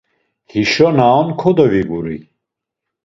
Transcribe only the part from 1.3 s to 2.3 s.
kodoviguri.